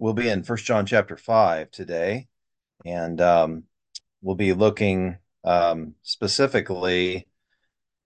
[0.00, 2.26] we'll be in First John chapter five today,
[2.84, 3.64] and um,
[4.22, 7.28] we'll be looking um, specifically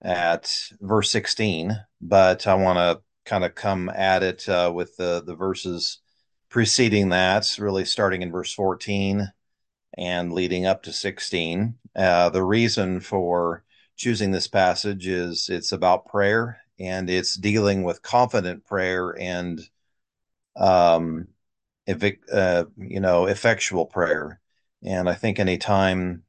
[0.03, 1.80] at verse sixteen.
[2.03, 6.01] But I want to kind of come at it uh, with the the verses
[6.51, 9.32] preceding that, really starting in verse fourteen
[9.96, 11.76] and leading up to sixteen.
[11.96, 13.64] Uh, the reason for
[13.96, 19.61] choosing this passage is it's about prayer and it's dealing with confident prayer and
[20.56, 21.29] um,
[21.89, 24.40] uh, you know, effectual prayer.
[24.82, 26.25] And I think anytime,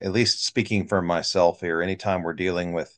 [0.00, 2.96] at least speaking for myself here, anytime we're dealing with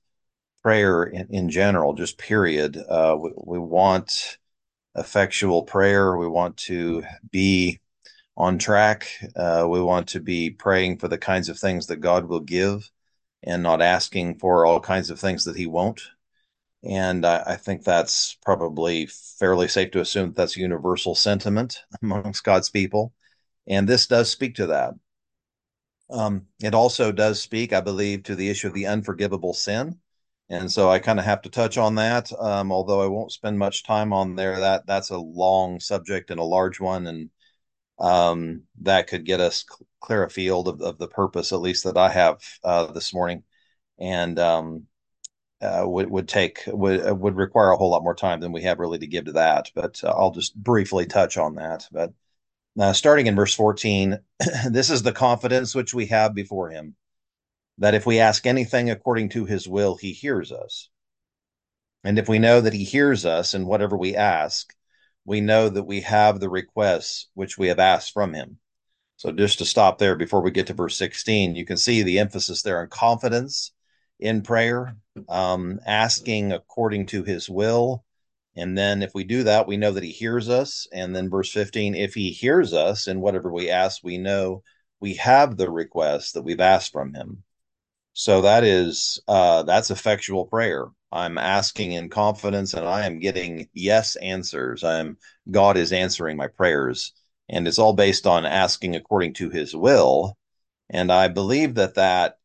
[0.62, 4.38] prayer in, in general, just period, uh, we, we want
[4.94, 6.16] effectual prayer.
[6.16, 7.80] We want to be
[8.36, 9.08] on track.
[9.36, 12.90] Uh, we want to be praying for the kinds of things that God will give
[13.42, 16.02] and not asking for all kinds of things that He won't.
[16.84, 22.44] And I, I, think that's probably fairly safe to assume that that's universal sentiment amongst
[22.44, 23.12] God's people.
[23.66, 24.94] And this does speak to that.
[26.10, 29.98] Um, it also does speak, I believe, to the issue of the unforgivable sin.
[30.48, 33.58] And so I kind of have to touch on that, um, although I won't spend
[33.58, 34.58] much time on there.
[34.60, 37.30] That that's a long subject and a large one, and
[37.98, 39.64] um, that could get us
[40.00, 43.42] clear a field of, of the purpose, at least that I have uh, this morning.
[43.98, 44.86] And um,
[45.60, 48.62] uh, would would take would uh, would require a whole lot more time than we
[48.62, 49.70] have really to give to that.
[49.74, 51.86] But uh, I'll just briefly touch on that.
[51.90, 52.12] But
[52.78, 54.18] uh, starting in verse 14,
[54.70, 56.94] this is the confidence which we have before Him,
[57.78, 60.88] that if we ask anything according to His will, He hears us.
[62.04, 64.72] And if we know that He hears us in whatever we ask,
[65.24, 68.58] we know that we have the requests which we have asked from Him.
[69.16, 72.20] So just to stop there before we get to verse 16, you can see the
[72.20, 73.72] emphasis there on confidence
[74.18, 74.96] in prayer,
[75.28, 78.04] um, asking according to his will.
[78.56, 80.86] And then if we do that, we know that he hears us.
[80.92, 84.62] And then verse 15, if he hears us in whatever we ask, we know
[85.00, 87.44] we have the request that we've asked from him.
[88.14, 90.86] So that is uh, that's effectual prayer.
[91.12, 94.82] I'm asking in confidence and I am getting yes answers.
[94.82, 95.18] I'm
[95.50, 97.12] God is answering my prayers.
[97.48, 100.36] And it's all based on asking according to his will.
[100.90, 102.38] And I believe that that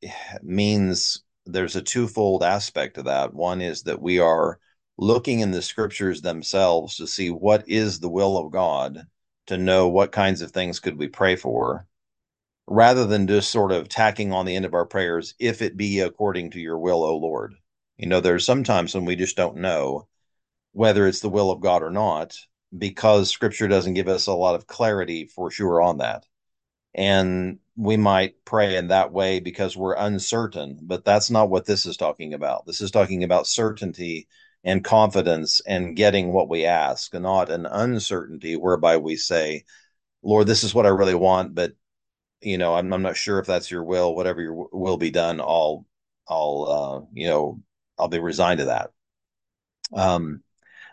[0.44, 3.34] means there's a twofold aspect to that.
[3.34, 4.59] One is that we are
[4.98, 9.06] looking in the scriptures themselves to see what is the will of God,
[9.48, 11.88] to know what kinds of things could we pray for,
[12.68, 16.00] rather than just sort of tacking on the end of our prayers, if it be
[16.00, 17.56] according to your will, O Lord.
[17.98, 20.08] You know, there's sometimes when we just don't know
[20.72, 22.38] whether it's the will of God or not,
[22.76, 26.26] because scripture doesn't give us a lot of clarity for sure on that.
[26.96, 31.85] And we might pray in that way because we're uncertain, but that's not what this
[31.85, 32.66] is talking about.
[32.66, 34.28] This is talking about certainty
[34.63, 39.66] and confidence and getting what we ask, and not an uncertainty whereby we say,
[40.22, 41.73] Lord, this is what I really want, but
[42.41, 45.40] you know, I'm, I'm not sure if that's your will, whatever your will be done,
[45.41, 45.85] I'll,
[46.28, 47.61] I'll, uh, you know,
[47.97, 48.91] I'll be resigned to that.
[49.94, 50.44] Um,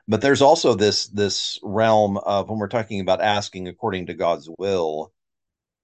[0.09, 4.49] but there's also this, this realm of when we're talking about asking according to God's
[4.59, 5.13] will,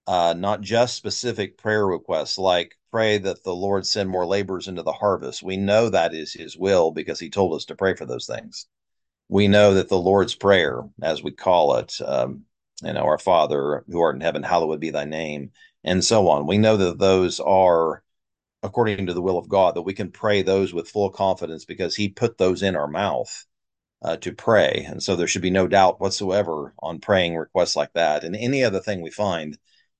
[0.07, 4.81] uh, not just specific prayer requests like pray that the Lord send more laborers into
[4.81, 5.43] the harvest.
[5.43, 8.67] We know that is his will because he told us to pray for those things.
[9.27, 12.43] We know that the Lord's Prayer, as we call it, um,
[12.81, 15.51] you know, our Father who art in heaven, hallowed be thy name,
[15.83, 16.47] and so on.
[16.47, 18.01] We know that those are
[18.63, 21.95] according to the will of God, that we can pray those with full confidence because
[21.95, 23.45] he put those in our mouth.
[24.03, 24.85] Uh, to pray.
[24.87, 28.23] And so there should be no doubt whatsoever on praying requests like that.
[28.23, 29.57] And any other thing we find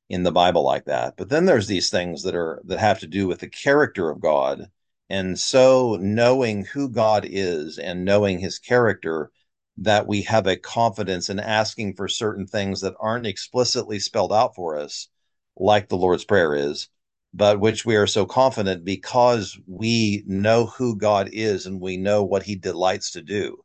[0.09, 1.15] in the Bible like that.
[1.17, 4.21] But then there's these things that are that have to do with the character of
[4.21, 4.69] God.
[5.09, 9.31] And so knowing who God is and knowing his character
[9.77, 14.55] that we have a confidence in asking for certain things that aren't explicitly spelled out
[14.55, 15.07] for us
[15.55, 16.89] like the Lord's prayer is
[17.33, 22.23] but which we are so confident because we know who God is and we know
[22.23, 23.63] what he delights to do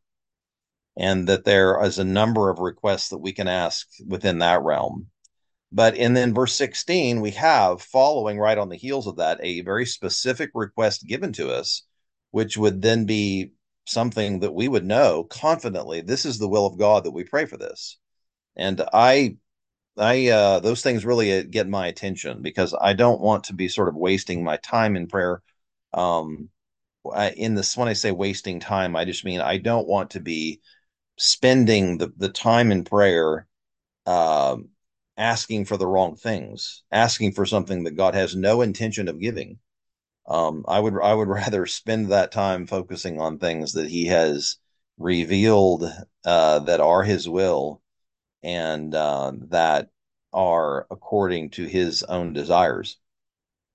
[0.96, 5.08] and that there is a number of requests that we can ask within that realm
[5.72, 9.62] but in then verse 16, we have following right on the heels of that a
[9.62, 11.82] very specific request given to us,
[12.30, 13.52] which would then be
[13.86, 17.46] something that we would know confidently this is the will of God that we pray
[17.46, 17.98] for this.
[18.56, 19.36] And I
[19.98, 23.68] I uh those things really uh, get my attention because I don't want to be
[23.68, 25.42] sort of wasting my time in prayer.
[25.94, 26.50] Um
[27.14, 30.20] I, in this when I say wasting time, I just mean I don't want to
[30.20, 30.60] be
[31.18, 33.46] spending the the time in prayer
[34.06, 34.70] um
[35.16, 39.58] asking for the wrong things, asking for something that God has no intention of giving.
[40.26, 44.56] Um, I would I would rather spend that time focusing on things that He has
[44.98, 45.84] revealed
[46.24, 47.82] uh, that are His will,
[48.42, 49.90] and uh, that
[50.32, 52.98] are according to his own desires.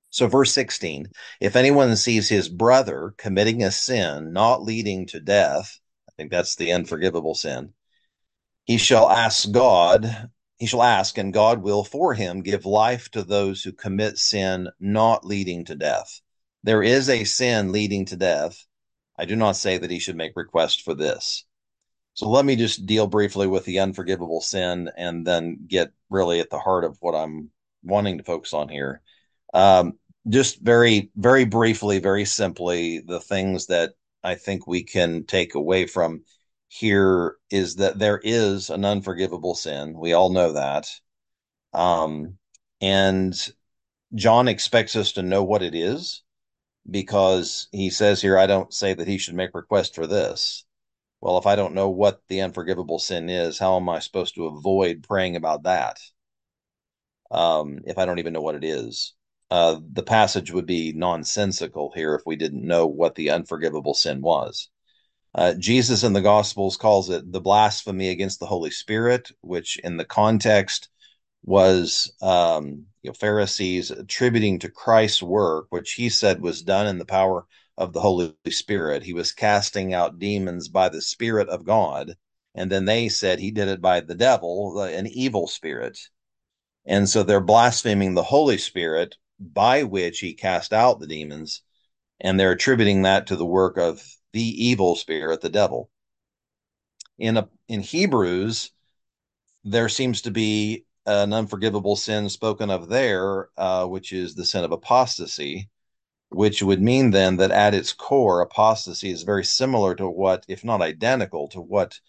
[0.09, 1.07] So, verse 16
[1.39, 5.79] if anyone sees his brother committing a sin not leading to death,
[6.09, 7.73] I think that's the unforgivable sin,
[8.65, 13.23] he shall ask God, he shall ask, and God will for him give life to
[13.23, 16.19] those who commit sin not leading to death.
[16.63, 18.65] There is a sin leading to death.
[19.17, 21.45] I do not say that he should make request for this.
[22.15, 26.49] So let me just deal briefly with the unforgivable sin and then get really at
[26.49, 27.51] the heart of what I'm
[27.83, 29.01] wanting to focus on here.
[29.53, 29.93] Um,
[30.27, 33.93] just very, very briefly, very simply, the things that
[34.23, 36.23] I think we can take away from
[36.67, 39.97] here is that there is an unforgivable sin.
[39.97, 40.89] We all know that.
[41.73, 42.37] Um,
[42.81, 43.33] and
[44.15, 46.23] John expects us to know what it is
[46.89, 50.65] because he says here, I don't say that he should make request for this
[51.21, 54.45] well, if I don't know what the unforgivable sin is, how am I supposed to
[54.45, 55.99] avoid praying about that?
[57.31, 59.13] Um, if I don't even know what it is,
[59.49, 64.21] uh, the passage would be nonsensical here if we didn't know what the unforgivable sin
[64.21, 64.69] was.
[65.37, 69.97] Uh, Jesus in the Gospels calls it the blasphemy against the Holy Spirit, which in
[69.97, 70.89] the context
[71.43, 76.97] was um, you know, Pharisees attributing to Christ's work, which he said was done in
[76.97, 77.45] the power
[77.77, 79.03] of the Holy Spirit.
[79.03, 82.15] He was casting out demons by the Spirit of God.
[82.55, 85.99] And then they said he did it by the devil, an evil spirit.
[86.87, 91.61] And so they're blaspheming the Holy Spirit by which he cast out the demons.
[92.19, 94.03] And they're attributing that to the work of
[94.37, 95.89] the evil spirit, the devil.
[97.17, 98.71] In, a, in Hebrews,
[99.63, 104.63] there seems to be an unforgivable sin spoken of there, uh, which is the sin
[104.63, 105.69] of apostasy
[106.29, 110.63] which would mean then that at its core, apostasy is very similar to what, if
[110.63, 111.99] not identical to what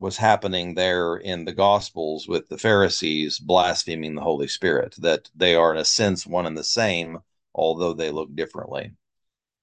[0.00, 5.54] was happening there in the Gospels with the Pharisees blaspheming the Holy Spirit, that they
[5.54, 7.18] are, in a sense, one and the same,
[7.54, 8.92] although they look differently.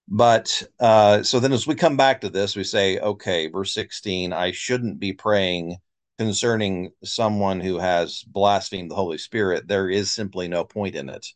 [0.07, 4.31] But uh, so then as we come back to this, we say, okay, verse 16,
[4.31, 5.77] I shouldn't be praying
[6.18, 9.68] concerning someone who has blasphemed the Holy Spirit.
[9.68, 11.27] There is simply no point in it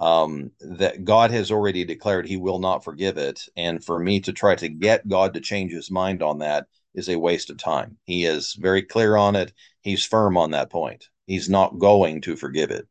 [0.00, 3.42] um, that God has already declared he will not forgive it.
[3.56, 7.08] And for me to try to get God to change his mind on that is
[7.08, 7.98] a waste of time.
[8.04, 9.52] He is very clear on it.
[9.80, 11.08] He's firm on that point.
[11.26, 12.86] He's not going to forgive it.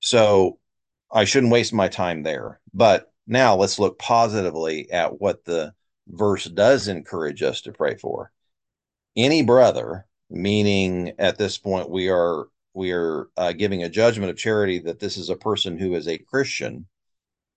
[0.00, 0.58] So
[1.12, 2.60] I shouldn't waste my time there.
[2.72, 5.74] But now let's look positively at what the
[6.08, 8.32] verse does encourage us to pray for.
[9.16, 14.36] Any brother, meaning at this point we are we are uh, giving a judgment of
[14.36, 16.86] charity that this is a person who is a Christian,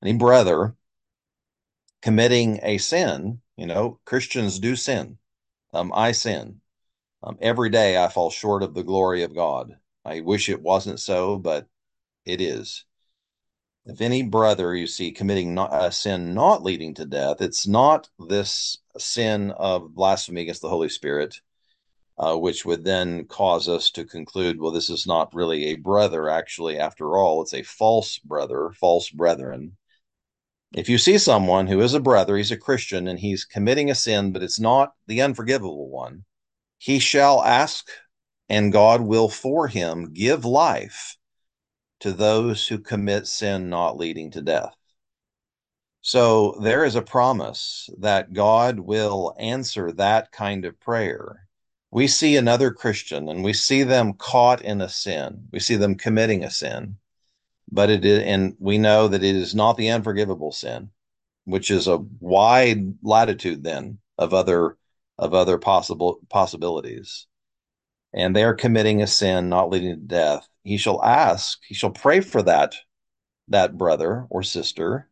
[0.01, 0.75] any brother
[2.01, 3.41] committing a sin.
[3.57, 5.17] You know, Christians do sin.
[5.73, 6.61] Um, I sin.
[7.23, 9.77] Um, every day I fall short of the glory of God.
[10.03, 11.67] I wish it wasn't so, but
[12.25, 12.85] it is.
[13.85, 18.09] If any brother you see committing not, a sin not leading to death, it's not
[18.17, 21.41] this sin of blasphemy against the Holy Spirit
[22.17, 26.29] uh, which would then cause us to conclude, well, this is not really a brother.
[26.29, 29.77] Actually, after all, it's a false brother, false brethren.
[30.75, 33.95] If you see someone who is a brother, he's a Christian, and he's committing a
[33.95, 36.25] sin, but it's not the unforgivable one,
[36.77, 37.87] he shall ask,
[38.49, 41.17] and God will for him give life
[42.03, 44.75] to those who commit sin not leading to death.
[46.01, 51.43] So there is a promise that God will answer that kind of prayer
[51.93, 55.47] we see another Christian and we see them caught in a sin.
[55.51, 56.97] We see them committing a sin,
[57.71, 60.89] but it is, and we know that it is not the unforgivable sin,
[61.45, 64.75] which is a wide latitude then of other
[65.19, 67.27] of other possible possibilities.
[68.11, 70.47] And they are committing a sin not leading to death.
[70.63, 72.75] He shall ask, he shall pray for that
[73.49, 75.09] that brother or sister,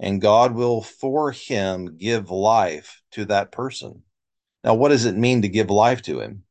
[0.00, 4.02] and God will for him give life to that person
[4.64, 6.44] now, what does it mean to give life to him?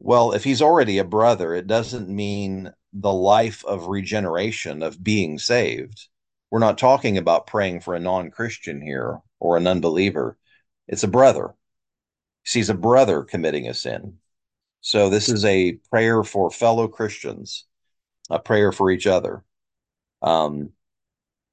[0.00, 5.38] Well, if he's already a brother, it doesn't mean the life of regeneration, of being
[5.38, 6.08] saved.
[6.50, 10.36] We're not talking about praying for a non Christian here or an unbeliever.
[10.88, 11.54] It's a brother.
[12.42, 14.18] He Sees a brother committing a sin.
[14.82, 17.64] So this is a prayer for fellow Christians,
[18.28, 19.44] a prayer for each other.
[20.20, 20.70] Um,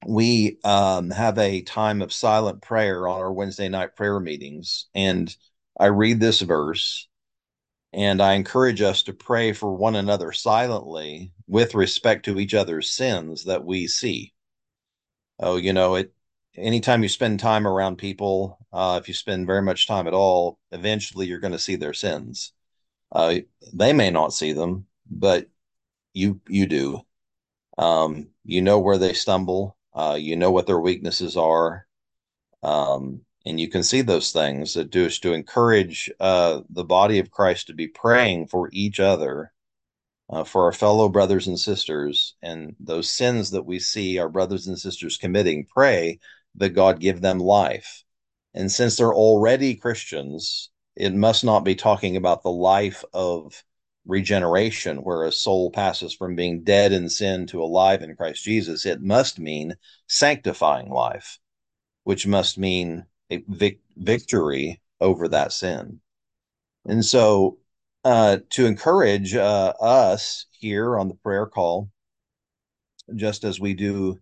[0.06, 5.34] we um, have a time of silent prayer on our Wednesday night prayer meetings, and
[5.78, 7.08] I read this verse
[7.92, 12.90] and I encourage us to pray for one another silently with respect to each other's
[12.90, 14.32] sins that we see.
[15.38, 16.12] Oh, you know, it
[16.56, 20.58] anytime you spend time around people, uh, if you spend very much time at all,
[20.72, 22.52] eventually you're going to see their sins.
[23.12, 23.36] Uh,
[23.72, 25.48] they may not see them, but
[26.12, 27.02] you you do.
[27.78, 29.76] Um, you know where they stumble.
[29.94, 31.86] Uh, you know what their weaknesses are.
[32.62, 37.18] Um, and you can see those things that do is to encourage uh, the body
[37.18, 39.52] of Christ to be praying for each other,
[40.28, 44.66] uh, for our fellow brothers and sisters, and those sins that we see our brothers
[44.66, 45.66] and sisters committing.
[45.66, 46.20] Pray
[46.56, 48.04] that God give them life.
[48.52, 53.64] And since they're already Christians, it must not be talking about the life of
[54.06, 58.86] regeneration, where a soul passes from being dead in sin to alive in Christ Jesus.
[58.86, 61.38] It must mean sanctifying life
[62.04, 66.00] which must mean a vic- victory over that sin.
[66.86, 67.58] And so,
[68.04, 71.90] uh, to encourage uh, us here on the prayer call,
[73.14, 74.18] just as we do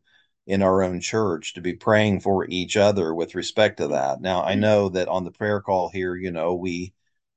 [0.48, 4.22] in our own church, to be praying for each other with respect to that.
[4.22, 6.94] Now, I know that on the prayer call here, you know, we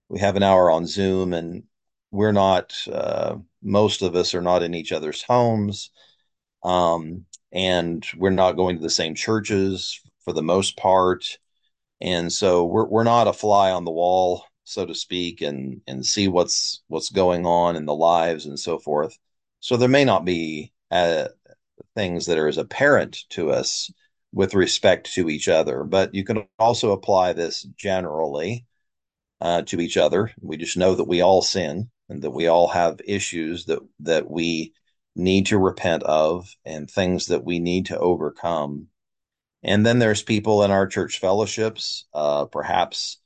[0.08, 1.64] we have an hour on Zoom, and
[2.10, 2.74] we're not.
[2.92, 5.92] Uh, most of us are not in each other's homes,
[6.64, 11.38] um, and we're not going to the same churches for the most part.
[12.00, 16.06] And so we're we're not a fly on the wall, so to speak, and and
[16.06, 19.18] see what's what's going on in the lives and so forth.
[19.60, 21.28] So there may not be uh,
[21.96, 23.92] things that are as apparent to us
[24.34, 28.66] with respect to each other, but you can also apply this generally
[29.42, 30.32] uh, to each other.
[30.42, 34.30] We just know that we all sin and that we all have issues that that
[34.30, 34.74] we
[35.16, 38.88] need to repent of and things that we need to overcome
[39.64, 43.18] and then there's people in our church fellowships, uh, perhaps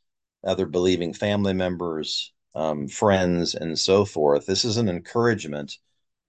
[0.44, 4.46] other believing family members, um, friends, and so forth.
[4.46, 5.78] This is an encouragement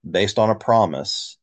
[0.08, 1.38] based on a promise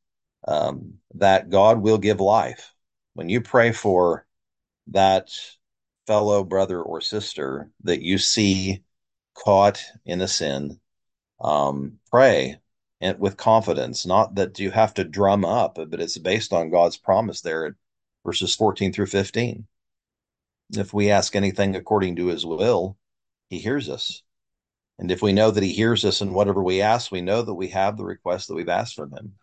[0.48, 2.74] um, that God will give life.
[3.14, 4.26] When you pray for
[4.88, 5.30] that
[6.08, 8.84] fellow brother or sister that you see
[9.36, 10.80] caught in a sin,
[11.40, 12.60] um, pray
[13.02, 16.98] and with confidence, not that you have to drum up, but it's based on God's
[16.98, 17.76] promise there
[18.26, 19.68] verses 14 through 15.
[20.76, 22.98] If we ask anything according to his will,
[23.50, 24.24] he hears us.
[24.98, 27.54] And if we know that he hears us in whatever we ask, we know that
[27.54, 29.34] we have the request that we've asked from him.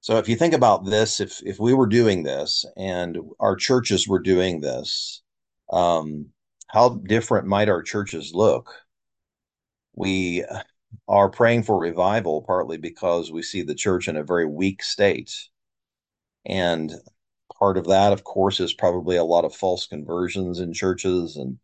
[0.00, 4.08] So if you think about this, if if we were doing this and our churches
[4.08, 5.22] were doing this,
[5.70, 6.32] um,
[6.68, 8.70] how different might our churches look?
[9.94, 10.44] We
[11.08, 15.34] are praying for revival partly because we see the church in a very weak state.
[16.46, 16.92] And
[17.58, 21.58] part of that, of course, is probably a lot of false conversions in churches and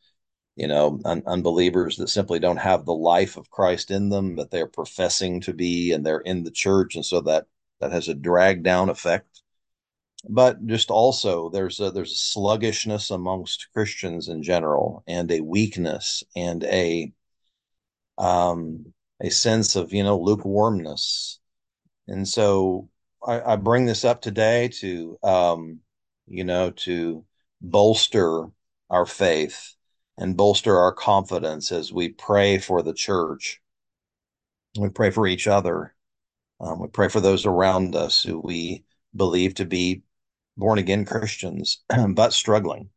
[0.56, 4.50] you know un- unbelievers that simply don't have the life of Christ in them that
[4.50, 7.46] they're professing to be, and they're in the church, and so that
[7.80, 9.42] that has a drag down effect.
[10.28, 16.24] But just also, there's a, there's a sluggishness amongst Christians in general, and a weakness,
[16.34, 17.12] and a
[18.18, 21.38] um, a sense of you know lukewarmness,
[22.08, 22.88] and so
[23.24, 25.80] I, I bring this up today to um,
[26.26, 27.24] you know, to
[27.60, 28.46] bolster
[28.90, 29.74] our faith
[30.18, 33.60] and bolster our confidence as we pray for the church.
[34.78, 35.94] We pray for each other.
[36.60, 38.84] Um, we pray for those around us who we
[39.14, 40.02] believe to be
[40.56, 41.82] born again Christians,
[42.14, 42.90] but struggling,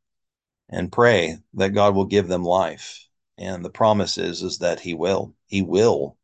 [0.69, 3.05] and pray that God will give them life.
[3.37, 5.33] And the promise is, is that He will.
[5.45, 6.17] He will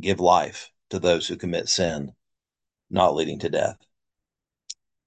[0.00, 2.12] give life to those who commit sin,
[2.90, 3.78] not leading to death.